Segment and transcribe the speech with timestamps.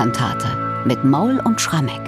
[0.00, 2.00] Weihnachtskantate mit Maul und Schrammeck.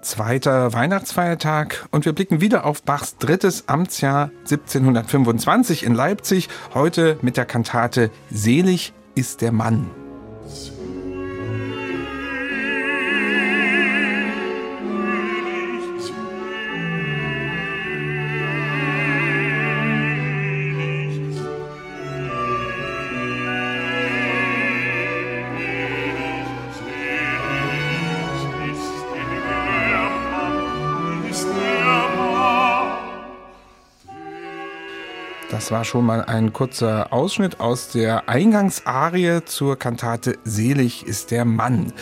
[0.00, 7.36] Zweiter Weihnachtsfeiertag und wir blicken wieder auf Bachs drittes Amtsjahr 1725 in Leipzig, heute mit
[7.36, 9.90] der Kantate Selig ist der Mann.
[35.60, 41.44] Das war schon mal ein kurzer Ausschnitt aus der Eingangsarie zur Kantate Selig ist der
[41.44, 41.92] Mann.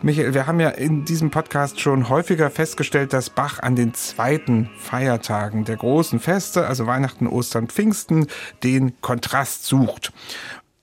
[0.00, 4.70] Michael, wir haben ja in diesem Podcast schon häufiger festgestellt, dass Bach an den zweiten
[4.78, 8.28] Feiertagen der großen Feste, also Weihnachten, Ostern, Pfingsten,
[8.62, 10.10] den Kontrast sucht.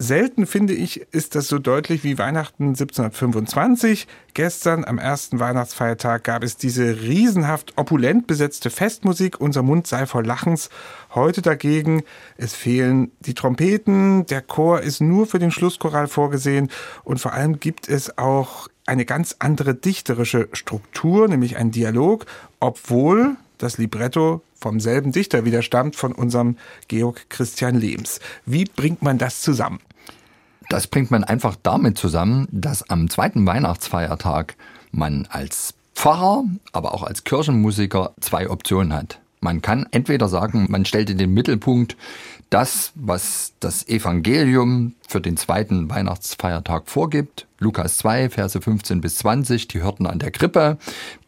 [0.02, 4.08] Selten, finde ich, ist das so deutlich wie Weihnachten 1725.
[4.34, 9.42] Gestern am ersten Weihnachtsfeiertag gab es diese riesenhaft opulent besetzte Festmusik.
[9.42, 10.70] Unser Mund sei voll Lachens.
[11.14, 12.04] Heute dagegen,
[12.38, 14.26] es fehlen die Trompeten.
[14.28, 16.72] Der Chor ist nur für den Schlusschoral vorgesehen.
[17.04, 22.26] Und vor allem gibt es auch eine ganz andere dichterische Struktur, nämlich ein Dialog,
[22.62, 28.22] obwohl das Libretto vom selben Dichter wieder stammt, von unserem Georg Christian Lehms.
[28.46, 29.80] Wie bringt man das zusammen?
[30.70, 34.56] Das bringt man einfach damit zusammen, dass am zweiten Weihnachtsfeiertag
[34.92, 39.20] man als Pfarrer, aber auch als Kirchenmusiker zwei Optionen hat.
[39.42, 41.98] Man kann entweder sagen, man stellt in den Mittelpunkt
[42.52, 47.48] das, was das Evangelium für den zweiten Weihnachtsfeiertag vorgibt.
[47.60, 50.78] Lukas 2, Verse 15 bis 20, die hörten an der Krippe,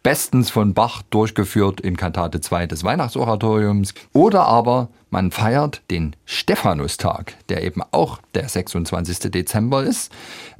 [0.03, 3.93] bestens von Bach durchgeführt in Kantate 2 des Weihnachtsoratoriums.
[4.13, 9.29] Oder aber man feiert den Stephanustag, der eben auch der 26.
[9.29, 10.09] Dezember ist.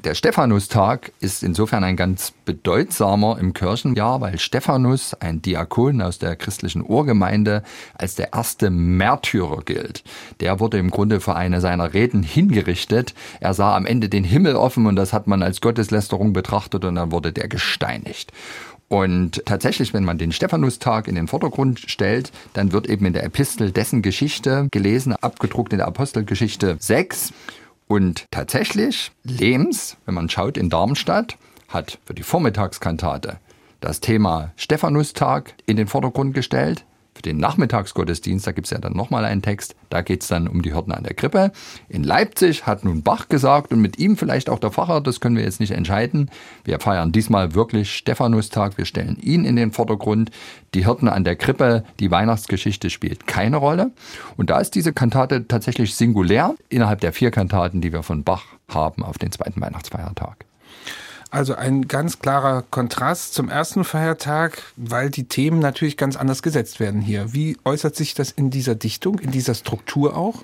[0.03, 6.35] Der Stephanustag ist insofern ein ganz bedeutsamer im Kirchenjahr, weil Stephanus, ein Diakon aus der
[6.35, 7.63] christlichen Urgemeinde,
[7.93, 10.03] als der erste Märtyrer gilt.
[10.41, 13.10] Der wurde im Grunde für eine seiner Reden hingerichtet.
[13.39, 16.95] Er sah am Ende den Himmel offen und das hat man als Gotteslästerung betrachtet und
[16.95, 18.31] dann wurde der gesteinigt.
[18.91, 23.23] Und tatsächlich, wenn man den Stephanustag in den Vordergrund stellt, dann wird eben in der
[23.23, 27.31] Epistel dessen Geschichte gelesen, abgedruckt in der Apostelgeschichte 6.
[27.87, 31.37] Und tatsächlich, Lehms, wenn man schaut in Darmstadt,
[31.69, 33.37] hat für die Vormittagskantate
[33.79, 36.83] das Thema Stephanustag in den Vordergrund gestellt.
[37.21, 40.47] Für den Nachmittagsgottesdienst, da gibt es ja dann nochmal einen Text, da geht es dann
[40.47, 41.51] um die Hirten an der Krippe.
[41.87, 45.35] In Leipzig hat nun Bach gesagt und mit ihm vielleicht auch der Pfarrer, das können
[45.35, 46.31] wir jetzt nicht entscheiden.
[46.63, 50.31] Wir feiern diesmal wirklich Stephanustag, wir stellen ihn in den Vordergrund.
[50.73, 53.91] Die Hirten an der Krippe, die Weihnachtsgeschichte spielt keine Rolle.
[54.35, 58.45] Und da ist diese Kantate tatsächlich singulär innerhalb der vier Kantaten, die wir von Bach
[58.67, 60.45] haben auf den zweiten Weihnachtsfeiertag.
[61.31, 66.81] Also ein ganz klarer Kontrast zum ersten Feiertag, weil die Themen natürlich ganz anders gesetzt
[66.81, 67.33] werden hier.
[67.33, 70.43] Wie äußert sich das in dieser Dichtung, in dieser Struktur auch?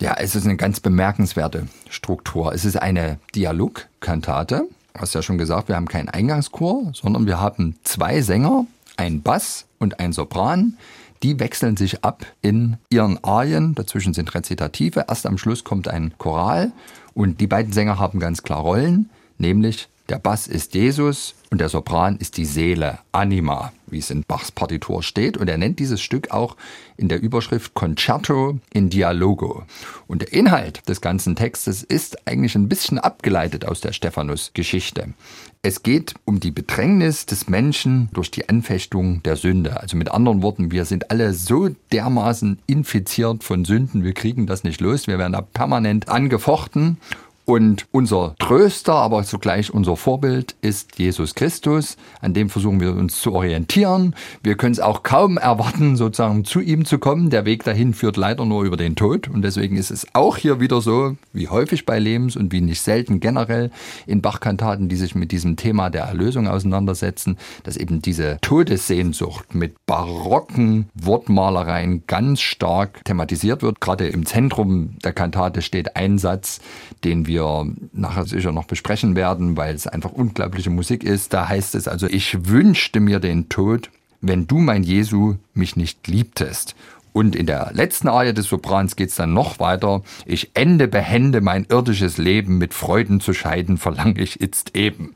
[0.00, 2.52] Ja, es ist eine ganz bemerkenswerte Struktur.
[2.52, 4.66] Es ist eine Dialogkantate.
[4.92, 8.66] Du hast ja schon gesagt, wir haben keinen Eingangschor, sondern wir haben zwei Sänger,
[8.96, 10.76] ein Bass und ein Sopran.
[11.22, 13.76] Die wechseln sich ab in ihren Arien.
[13.76, 15.04] Dazwischen sind Rezitative.
[15.08, 16.72] Erst am Schluss kommt ein Choral.
[17.14, 21.70] Und die beiden Sänger haben ganz klar Rollen, nämlich der Bass ist Jesus und der
[21.70, 25.36] Sopran ist die Seele, Anima, wie es in Bachs Partitur steht.
[25.38, 26.56] Und er nennt dieses Stück auch
[26.96, 29.62] in der Überschrift Concerto in Dialogo.
[30.06, 35.14] Und der Inhalt des ganzen Textes ist eigentlich ein bisschen abgeleitet aus der Stephanus-Geschichte.
[35.62, 39.80] Es geht um die Bedrängnis des Menschen durch die Anfechtung der Sünde.
[39.80, 44.64] Also mit anderen Worten, wir sind alle so dermaßen infiziert von Sünden, wir kriegen das
[44.64, 46.98] nicht los, wir werden da permanent angefochten.
[47.46, 51.98] Und unser Tröster, aber zugleich unser Vorbild ist Jesus Christus.
[52.22, 54.14] An dem versuchen wir uns zu orientieren.
[54.42, 57.28] Wir können es auch kaum erwarten, sozusagen zu ihm zu kommen.
[57.28, 59.28] Der Weg dahin führt leider nur über den Tod.
[59.28, 62.80] Und deswegen ist es auch hier wieder so, wie häufig bei Lebens und wie nicht
[62.80, 63.70] selten generell
[64.06, 69.74] in Bachkantaten, die sich mit diesem Thema der Erlösung auseinandersetzen, dass eben diese Todessehnsucht mit
[69.84, 73.82] barocken Wortmalereien ganz stark thematisiert wird.
[73.82, 76.60] Gerade im Zentrum der Kantate steht ein Satz,
[77.04, 81.32] den wir wir nachher sicher noch besprechen werden, weil es einfach unglaubliche Musik ist.
[81.32, 83.90] Da heißt es also, ich wünschte mir den Tod,
[84.20, 86.74] wenn du, mein Jesu, mich nicht liebtest.
[87.14, 90.02] Und in der letzten Arie des Soprans geht's dann noch weiter.
[90.26, 95.14] Ich ende behende mein irdisches Leben, mit Freuden zu scheiden, verlange ich jetzt eben.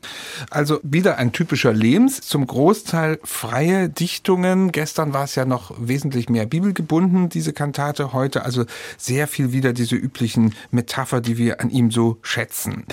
[0.49, 4.71] Also wieder ein typischer Lems, zum Großteil freie Dichtungen.
[4.71, 8.13] Gestern war es ja noch wesentlich mehr bibelgebunden, diese Kantate.
[8.13, 8.65] Heute also
[8.97, 12.85] sehr viel wieder diese üblichen Metapher, die wir an ihm so schätzen.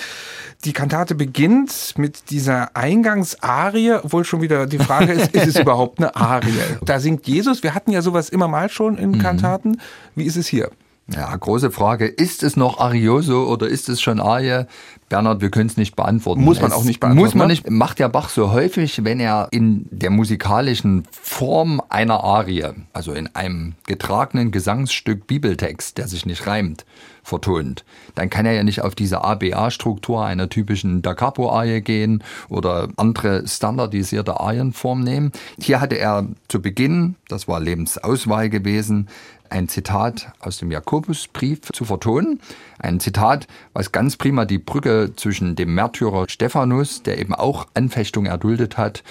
[0.65, 5.99] Die Kantate beginnt mit dieser Eingangsarie, obwohl schon wieder die Frage ist, ist es überhaupt
[5.99, 6.51] eine Arie?
[6.83, 7.61] Da singt Jesus.
[7.61, 9.19] Wir hatten ja sowas immer mal schon in mhm.
[9.19, 9.79] Kantaten.
[10.15, 10.71] Wie ist es hier?
[11.09, 12.07] Ja, große Frage.
[12.07, 14.65] Ist es noch Arioso oder ist es schon Arie?
[15.09, 16.43] Bernhard, wir können es nicht beantworten.
[16.43, 17.25] Muss man es auch nicht beantworten.
[17.25, 17.53] Muss man ne?
[17.53, 17.69] nicht.
[17.69, 23.33] Macht ja Bach so häufig, wenn er in der musikalischen Form einer Arie, also in
[23.35, 26.85] einem getragenen Gesangsstück Bibeltext, der sich nicht reimt,
[27.23, 27.83] vertont,
[28.15, 33.47] dann kann er ja nicht auf diese ABA-Struktur einer typischen Da Capo-Arie gehen oder andere
[33.47, 35.31] standardisierte Arienform nehmen.
[35.59, 39.07] Hier hatte er zu Beginn, das war Lebensauswahl gewesen,
[39.49, 42.39] ein Zitat aus dem Jakobusbrief zu vertonen.
[42.79, 48.25] Ein Zitat, was ganz prima die Brücke zwischen dem Märtyrer Stephanus, der eben auch Anfechtung
[48.25, 49.03] erduldet hat,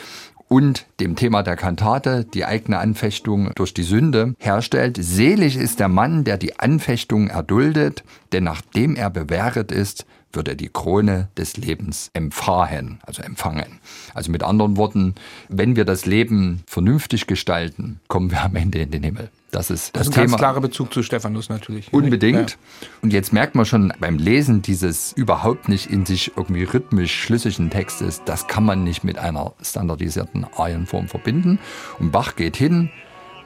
[0.49, 4.97] und dem Thema der Kantate, die eigene Anfechtung durch die Sünde, herstellt.
[5.01, 10.55] Selig ist der Mann, der die Anfechtung erduldet, denn nachdem er bewähret ist, wird er
[10.55, 13.81] die Krone des Lebens empfahen, also empfangen.
[14.15, 15.15] Also mit anderen Worten,
[15.49, 19.31] wenn wir das Leben vernünftig gestalten, kommen wir am Ende in den Himmel.
[19.57, 20.27] Das ist das, das ist ein Thema.
[20.27, 21.91] ganz klarer Bezug zu Stephanus natürlich.
[21.91, 22.51] Unbedingt.
[22.51, 22.89] Ja.
[23.01, 27.71] Und jetzt merkt man schon beim Lesen dieses überhaupt nicht in sich irgendwie rhythmisch schlüssigen
[27.71, 31.59] Textes, das kann man nicht mit einer standardisierten Arienform verbinden.
[31.99, 32.91] Und Bach geht hin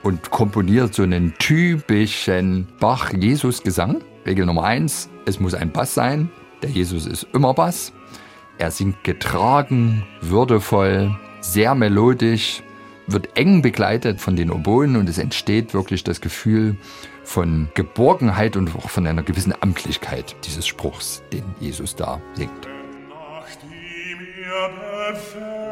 [0.02, 3.98] und komponiert so einen typischen Bach-Jesus-Gesang.
[4.26, 6.28] Regel Nummer eins, es muss ein Bass sein,
[6.60, 7.92] der Jesus ist immer Bass.
[8.58, 12.64] Er singt getragen, würdevoll, sehr melodisch,
[13.12, 16.76] wird eng begleitet von den Oboen und es entsteht wirklich das Gefühl
[17.24, 22.68] von Geborgenheit und auch von einer gewissen Amtlichkeit dieses Spruchs, den Jesus da singt.
[23.08, 25.69] Nachdem er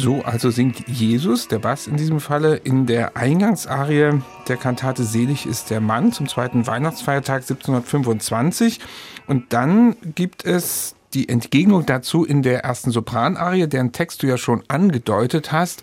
[0.00, 5.44] So also singt Jesus, der Bass in diesem Falle, in der Eingangsarie der Kantate Selig
[5.44, 8.80] ist der Mann zum zweiten Weihnachtsfeiertag 1725.
[9.26, 14.38] Und dann gibt es die Entgegnung dazu in der ersten Sopranarie, deren Text du ja
[14.38, 15.82] schon angedeutet hast.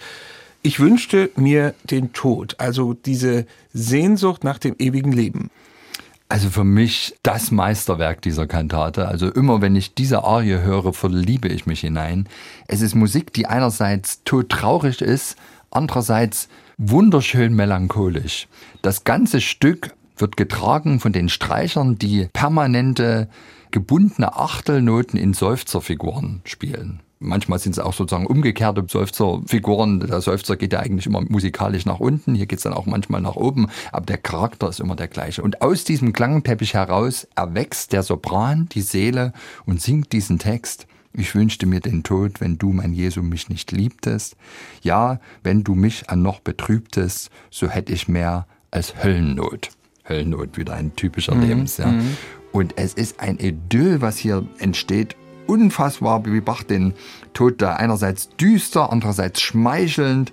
[0.63, 5.51] Ich wünschte mir den Tod, also diese Sehnsucht nach dem ewigen Leben.
[6.29, 9.07] Also für mich das Meisterwerk dieser Kantate.
[9.07, 12.27] Also immer wenn ich diese Arie höre, verliebe ich mich hinein.
[12.67, 15.37] Es ist Musik, die einerseits todtraurig ist,
[15.71, 18.47] andererseits wunderschön melancholisch.
[18.81, 23.29] Das ganze Stück wird getragen von den Streichern, die permanente
[23.71, 27.01] gebundene Achtelnoten in Seufzerfiguren spielen.
[27.19, 30.01] Manchmal sind es auch sozusagen umgekehrte Seufzerfiguren.
[30.01, 32.35] Der Seufzer geht ja eigentlich immer musikalisch nach unten.
[32.35, 33.67] Hier geht es dann auch manchmal nach oben.
[33.91, 35.41] Aber der Charakter ist immer der gleiche.
[35.41, 39.33] Und aus diesem Klangteppich heraus erwächst der Sopran die Seele
[39.65, 40.85] und singt diesen Text.
[41.13, 44.35] Ich wünschte mir den Tod, wenn du, mein Jesu, mich nicht liebtest.
[44.83, 49.69] Ja, wenn du mich an noch betrübtest, so hätte ich mehr als Höllennot.
[50.03, 51.41] Höllennot, wieder ein typischer mhm.
[51.41, 51.87] Lebens, ja.
[51.87, 52.15] Mhm.
[52.51, 55.15] Und es ist ein Idyll, was hier entsteht,
[55.47, 56.93] unfassbar, wie Bach den
[57.33, 60.31] Tod da einerseits düster, andererseits schmeichelnd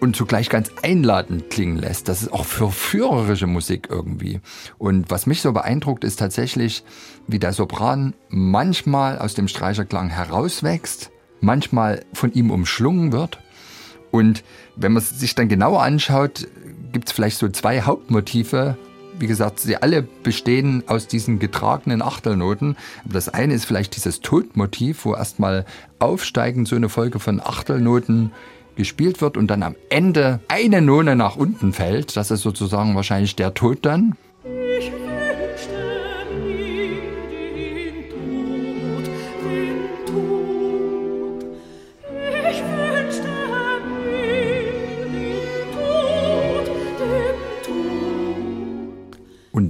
[0.00, 2.08] und zugleich ganz einladend klingen lässt.
[2.08, 4.40] Das ist auch für führerische Musik irgendwie.
[4.78, 6.84] Und was mich so beeindruckt, ist tatsächlich,
[7.26, 13.38] wie der Sopran manchmal aus dem Streicherklang herauswächst, manchmal von ihm umschlungen wird.
[14.10, 14.42] Und
[14.74, 16.48] wenn man sich dann genauer anschaut,
[16.92, 18.76] gibt es vielleicht so zwei Hauptmotive,
[19.20, 22.76] wie gesagt, sie alle bestehen aus diesen getragenen Achtelnoten.
[23.04, 25.66] Das eine ist vielleicht dieses Todmotiv, wo erstmal
[25.98, 28.32] aufsteigend so eine Folge von Achtelnoten
[28.76, 32.16] gespielt wird und dann am Ende eine None nach unten fällt.
[32.16, 34.16] Das ist sozusagen wahrscheinlich der Tod dann.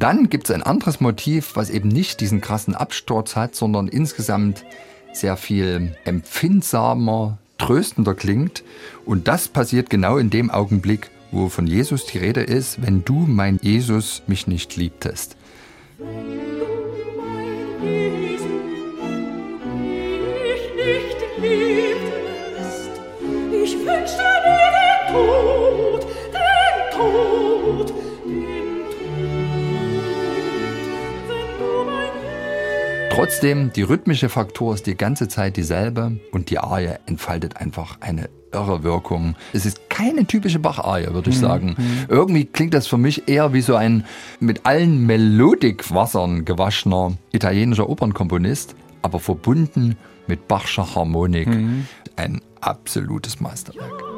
[0.01, 4.65] Dann gibt es ein anderes Motiv, was eben nicht diesen krassen Absturz hat, sondern insgesamt
[5.13, 8.65] sehr viel empfindsamer, tröstender klingt.
[9.05, 13.27] Und das passiert genau in dem Augenblick, wo von Jesus die Rede ist, wenn du,
[13.29, 15.37] mein Jesus, mich nicht liebtest.
[33.11, 38.31] Trotzdem, die rhythmische Faktor ist die ganze Zeit dieselbe und die Arie entfaltet einfach eine
[38.53, 39.37] irre Wirkung.
[39.53, 41.41] Es ist keine typische Bach-Arie, würde ich mhm.
[41.41, 41.77] sagen.
[41.77, 42.07] Mhm.
[42.09, 44.05] Irgendwie klingt das für mich eher wie so ein
[44.39, 51.49] mit allen Melodikwassern gewaschener italienischer Opernkomponist, aber verbunden mit Bachscher Harmonik.
[51.49, 51.87] Mhm.
[52.17, 54.10] Ein absolutes Meisterwerk.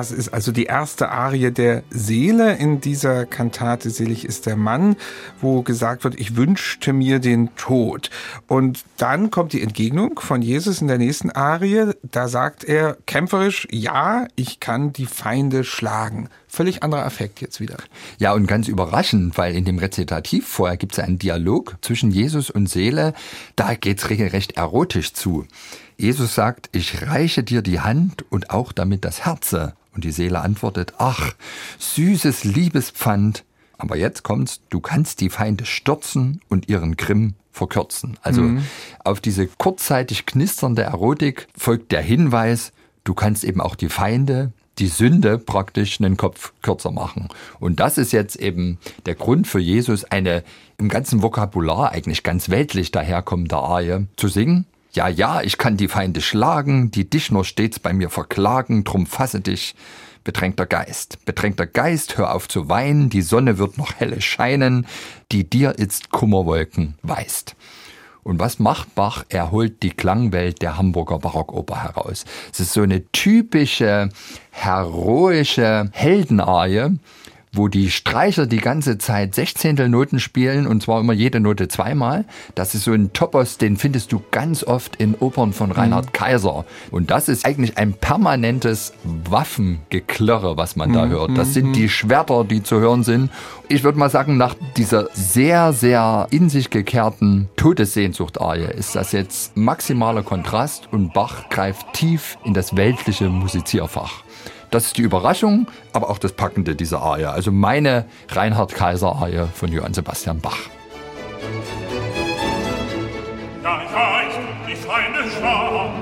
[0.00, 4.96] Das ist also die erste Arie der Seele in dieser Kantate Selig ist der Mann,
[5.42, 8.08] wo gesagt wird, ich wünschte mir den Tod.
[8.46, 11.92] Und dann kommt die Entgegnung von Jesus in der nächsten Arie.
[12.02, 16.30] Da sagt er kämpferisch, ja, ich kann die Feinde schlagen.
[16.48, 17.76] Völlig anderer Effekt jetzt wieder.
[18.18, 22.48] Ja, und ganz überraschend, weil in dem Rezitativ vorher gibt es einen Dialog zwischen Jesus
[22.48, 23.12] und Seele.
[23.54, 25.44] Da geht's regelrecht erotisch zu.
[25.98, 29.74] Jesus sagt, ich reiche dir die Hand und auch damit das Herze.
[29.94, 31.34] Und die Seele antwortet, ach,
[31.78, 33.44] süßes Liebespfand.
[33.78, 38.18] Aber jetzt kommt's, du kannst die Feinde stürzen und ihren Grimm verkürzen.
[38.22, 38.64] Also mhm.
[39.04, 42.72] auf diese kurzzeitig knisternde Erotik folgt der Hinweis,
[43.04, 47.28] du kannst eben auch die Feinde, die Sünde praktisch einen Kopf kürzer machen.
[47.58, 50.42] Und das ist jetzt eben der Grund für Jesus, eine
[50.78, 54.66] im ganzen Vokabular eigentlich ganz weltlich daherkommende Arie zu singen.
[54.92, 59.06] Ja, ja, ich kann die Feinde schlagen, die dich nur stets bei mir verklagen, drum
[59.06, 59.76] fasse dich,
[60.24, 61.24] bedrängter Geist.
[61.24, 64.86] Bedrängter Geist, hör auf zu weinen, die Sonne wird noch helle scheinen,
[65.30, 67.54] die dir jetzt Kummerwolken weist.
[68.24, 69.24] Und was macht Bach?
[69.28, 72.24] Er holt die Klangwelt der Hamburger Barockoper heraus.
[72.52, 74.10] Es ist so eine typische,
[74.50, 76.98] heroische Heldenarie,
[77.52, 82.24] wo die Streicher die ganze Zeit Sechzehntelnoten spielen und zwar immer jede Note zweimal.
[82.54, 86.12] Das ist so ein Topos, den findest du ganz oft in Opern von Reinhard mhm.
[86.12, 86.64] Kaiser.
[86.90, 91.10] Und das ist eigentlich ein permanentes Waffengeklirre, was man da mhm.
[91.10, 91.38] hört.
[91.38, 91.72] Das sind mhm.
[91.72, 93.30] die Schwerter, die zu hören sind.
[93.68, 99.56] Ich würde mal sagen, nach dieser sehr, sehr in sich gekehrten Todessehnsucht-Arie ist das jetzt
[99.56, 104.22] maximaler Kontrast und Bach greift tief in das weltliche Musizierfach.
[104.70, 107.24] Das ist die Überraschung, aber auch das Packende dieser Arie.
[107.24, 110.58] Also meine Reinhard Kaiser Arie von Johann Sebastian Bach.
[113.62, 115.92] Da reicht die Feinde schlagen,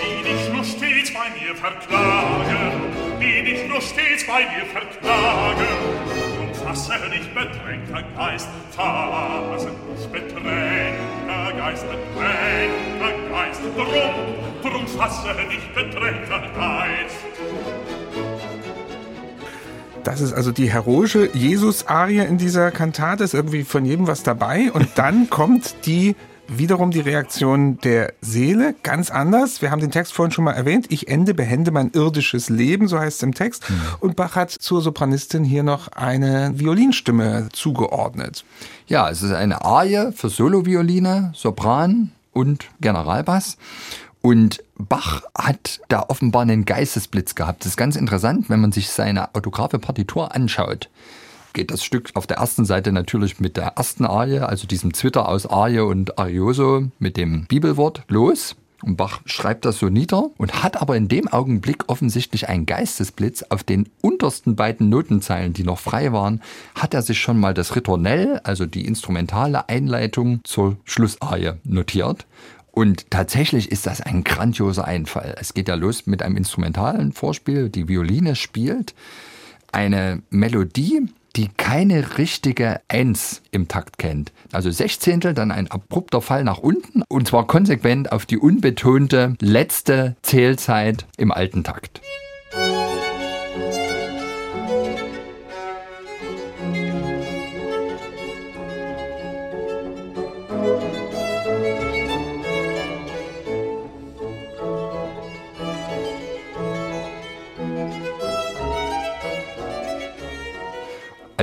[0.00, 2.72] die dich nur stets bei mir verklagen,
[3.20, 6.16] die dich nur stets bei mir verklagen
[6.66, 11.25] fasse dich bedrängter Geist, fasse dich bedrängter
[11.56, 17.16] Geist, bedrängter Geist, drum, drum fasse dich bedrängter Geist.
[20.04, 24.70] Das ist also die heroische Jesus-Arie in dieser Kantate, ist irgendwie von jedem was dabei.
[24.70, 26.14] Und dann kommt die
[26.48, 29.62] wiederum die Reaktion der Seele, ganz anders.
[29.62, 30.86] Wir haben den Text vorhin schon mal erwähnt.
[30.90, 33.68] Ich ende, behende mein irdisches Leben, so heißt es im Text.
[33.68, 33.80] Mhm.
[34.00, 38.44] Und Bach hat zur Sopranistin hier noch eine Violinstimme zugeordnet.
[38.86, 43.56] Ja, es ist eine Arie für Solovioline, Sopran und Generalbass.
[44.22, 47.60] Und Bach hat da offenbar einen Geistesblitz gehabt.
[47.60, 50.88] Das ist ganz interessant, wenn man sich seine autographe Partitur anschaut
[51.56, 55.26] geht das Stück auf der ersten Seite natürlich mit der ersten Arie, also diesem Zwitter
[55.26, 58.56] aus Arie und Arioso mit dem Bibelwort los.
[58.82, 63.42] Und Bach schreibt das so nieder und hat aber in dem Augenblick offensichtlich einen Geistesblitz.
[63.48, 66.42] Auf den untersten beiden Notenzeilen, die noch frei waren,
[66.74, 72.26] hat er sich schon mal das Ritornell, also die instrumentale Einleitung zur Schlussarie notiert.
[72.70, 75.34] Und tatsächlich ist das ein grandioser Einfall.
[75.40, 78.94] Es geht ja los mit einem instrumentalen Vorspiel, die Violine spielt
[79.72, 84.32] eine Melodie, die keine richtige Eins im Takt kennt.
[84.52, 90.16] Also Sechzehntel, dann ein abrupter Fall nach unten und zwar konsequent auf die unbetonte letzte
[90.22, 92.00] Zählzeit im alten Takt.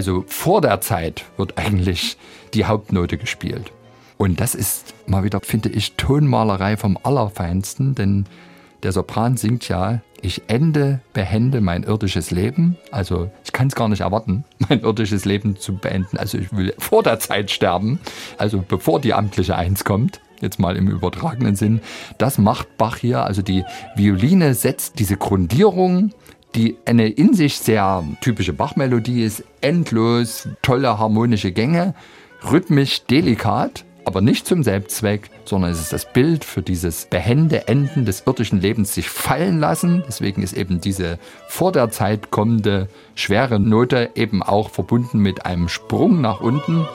[0.03, 2.17] Also vor der Zeit wird eigentlich
[2.53, 3.72] die Hauptnote gespielt.
[4.17, 8.25] Und das ist mal wieder, finde ich, Tonmalerei vom Allerfeinsten, denn
[8.83, 12.77] der Sopran singt ja, ich ende, behende mein irdisches Leben.
[12.91, 16.17] Also ich kann es gar nicht erwarten, mein irdisches Leben zu beenden.
[16.17, 17.98] Also ich will vor der Zeit sterben,
[18.38, 20.19] also bevor die amtliche Eins kommt.
[20.41, 21.79] Jetzt mal im übertragenen Sinn.
[22.17, 23.24] Das macht Bach hier.
[23.24, 23.63] Also die
[23.95, 26.12] Violine setzt diese Grundierung
[26.55, 31.95] die eine in sich sehr typische Bach-Melodie ist, endlos, tolle harmonische Gänge,
[32.43, 38.05] rhythmisch delikat, aber nicht zum Selbstzweck, sondern es ist das Bild für dieses behende Enden
[38.05, 40.03] des irdischen Lebens sich fallen lassen.
[40.07, 45.69] Deswegen ist eben diese vor der Zeit kommende schwere Note eben auch verbunden mit einem
[45.69, 46.86] Sprung nach unten.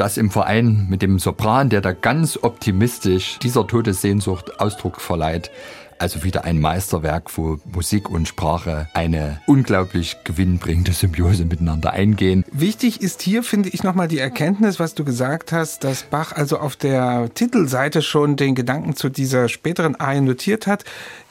[0.00, 5.50] Das im Verein mit dem Sopran, der da ganz optimistisch dieser Todessehnsucht Ausdruck verleiht.
[5.98, 12.42] Also wieder ein Meisterwerk, wo Musik und Sprache eine unglaublich gewinnbringende Symbiose miteinander eingehen.
[12.50, 16.58] Wichtig ist hier, finde ich, nochmal die Erkenntnis, was du gesagt hast, dass Bach also
[16.58, 20.84] auf der Titelseite schon den Gedanken zu dieser späteren Arie notiert hat.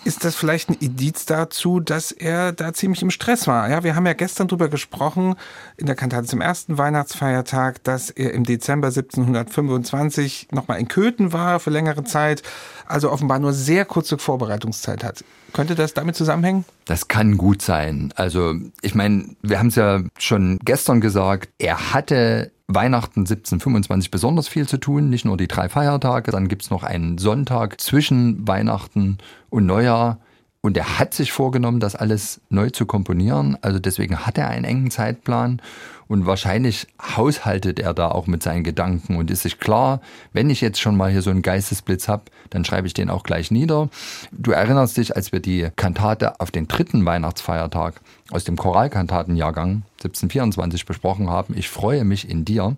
[0.05, 3.69] Ist das vielleicht ein Indiz dazu, dass er da ziemlich im Stress war?
[3.69, 5.35] Ja, wir haben ja gestern drüber gesprochen,
[5.75, 11.59] in der Kantate zum ersten Weihnachtsfeiertag, dass er im Dezember 1725 nochmal in Köthen war
[11.59, 12.43] für längere Zeit,
[12.85, 15.25] also offenbar nur sehr kurze Vorbereitungszeit hat.
[15.51, 16.63] Könnte das damit zusammenhängen?
[16.85, 18.13] Das kann gut sein.
[18.15, 24.47] Also, ich meine, wir haben es ja schon gestern gesagt, er hatte Weihnachten 1725 besonders
[24.47, 29.17] viel zu tun, nicht nur die drei Feiertage, dann gibt's noch einen Sonntag zwischen Weihnachten
[29.49, 30.19] und Neujahr.
[30.61, 33.57] Und er hat sich vorgenommen, das alles neu zu komponieren.
[33.61, 35.61] Also deswegen hat er einen engen Zeitplan.
[36.09, 40.01] Und wahrscheinlich haushaltet er da auch mit seinen Gedanken und ist sich klar,
[40.33, 43.21] wenn ich jetzt schon mal hier so einen Geistesblitz habe, dann schreibe ich den auch
[43.21, 43.89] gleich nieder.
[44.31, 50.87] Du erinnerst dich, als wir die Kantate auf den dritten Weihnachtsfeiertag aus dem Choralkantatenjahrgang 1724
[50.87, 52.75] besprochen haben, ich freue mich in dir.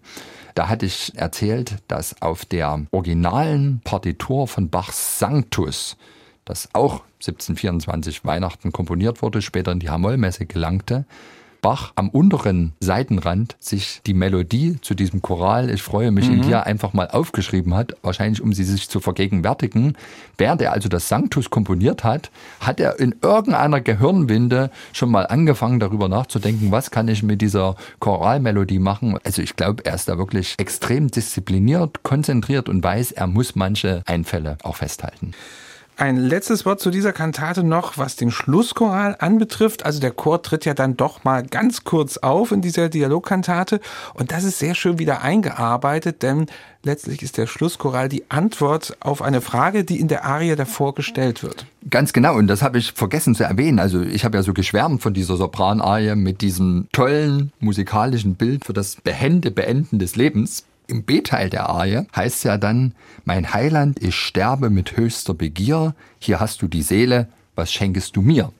[0.53, 5.95] Da hatte ich erzählt, dass auf der originalen Partitur von Bachs Sanctus,
[6.45, 11.05] das auch 1724 Weihnachten komponiert wurde, später in die Hamollmesse gelangte,
[11.61, 16.37] Bach am unteren Seitenrand sich die Melodie zu diesem Choral Ich freue mich mhm.
[16.37, 19.95] in dir einfach mal aufgeschrieben hat, wahrscheinlich um sie sich zu vergegenwärtigen.
[20.37, 25.79] Während er also das Sanctus komponiert hat, hat er in irgendeiner Gehirnwinde schon mal angefangen
[25.79, 29.19] darüber nachzudenken, was kann ich mit dieser Choralmelodie machen.
[29.23, 34.01] Also ich glaube, er ist da wirklich extrem diszipliniert, konzentriert und weiß, er muss manche
[34.07, 35.33] Einfälle auch festhalten.
[36.01, 39.85] Ein letztes Wort zu dieser Kantate noch, was den Schlusschoral anbetrifft.
[39.85, 43.79] Also der Chor tritt ja dann doch mal ganz kurz auf in dieser Dialogkantate
[44.15, 46.47] und das ist sehr schön wieder eingearbeitet, denn
[46.81, 51.43] letztlich ist der Schlusschoral die Antwort auf eine Frage, die in der Arie davor gestellt
[51.43, 51.67] wird.
[51.87, 53.77] Ganz genau, und das habe ich vergessen zu erwähnen.
[53.77, 58.73] Also ich habe ja so geschwärmt von dieser Sopranarie mit diesem tollen musikalischen Bild für
[58.73, 60.63] das behende Beenden des Lebens.
[60.91, 66.41] Im B-Teil der Arie heißt ja dann, mein Heiland, ich sterbe mit höchster Begier, hier
[66.41, 68.51] hast du die Seele, was schenkest du mir?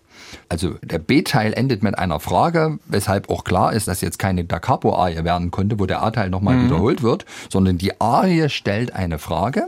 [0.47, 4.59] Also der B-Teil endet mit einer Frage, weshalb auch klar ist, dass jetzt keine Da
[4.59, 6.65] Capo-Arie werden konnte, wo der A-Teil nochmal mhm.
[6.67, 9.67] wiederholt wird, sondern die Arie stellt eine Frage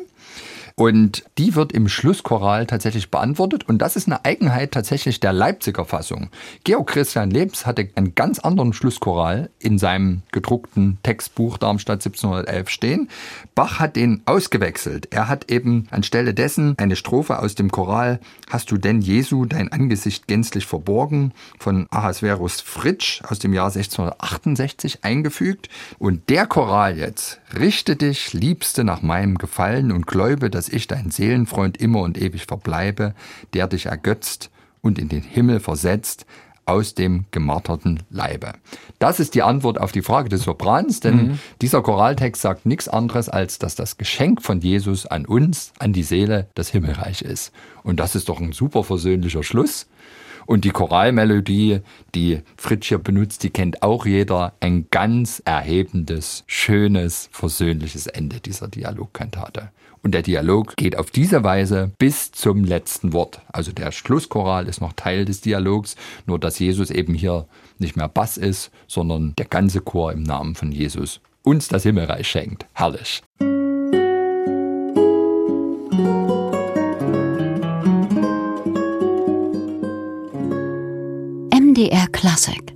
[0.76, 3.68] und die wird im Schlusschoral tatsächlich beantwortet.
[3.70, 6.30] Und das ist eine Eigenheit tatsächlich der Leipziger Fassung.
[6.64, 13.10] Georg Christian Lebs hatte einen ganz anderen Schlusschoral in seinem gedruckten Textbuch Darmstadt 1711 stehen.
[13.56, 15.08] Bach hat den ausgewechselt.
[15.12, 19.72] Er hat eben anstelle dessen eine Strophe aus dem Choral Hast du denn Jesu dein
[19.72, 25.70] Angesicht gänzlich verborgen von Ahasverus Fritsch aus dem Jahr 1668 eingefügt.
[25.98, 31.12] Und der Choral jetzt, richte dich, Liebste, nach meinem Gefallen und gläube, dass ich dein
[31.12, 33.16] Seelenfreund immer und ewig verbleibe,
[33.54, 34.50] der dich ergötzt
[34.82, 36.26] und in den Himmel versetzt,
[36.66, 38.54] aus dem gemarterten Leibe.
[38.98, 41.40] Das ist die Antwort auf die Frage des Soprans, denn mhm.
[41.62, 46.04] dieser Choraltext sagt nichts anderes, als dass das Geschenk von Jesus an uns, an die
[46.04, 47.52] Seele, das Himmelreich ist.
[47.84, 49.88] Und das ist doch ein super versöhnlicher Schluss.
[50.46, 51.82] Und die Choralmelodie,
[52.16, 54.54] die Fritsch hier benutzt, die kennt auch jeder.
[54.62, 59.72] Ein ganz erhebendes, schönes, versöhnliches Ende dieser Dialogkantate.
[60.04, 63.42] Und der Dialog geht auf diese Weise bis zum letzten Wort.
[63.52, 67.48] Also der Schlusschoral ist noch Teil des Dialogs, nur dass Jesus eben hier
[67.80, 72.28] nicht mehr Bass ist, sondern der ganze Chor im Namen von Jesus uns das Himmelreich
[72.28, 72.66] schenkt.
[72.74, 73.22] Herrlich.
[81.52, 82.74] MDR Classic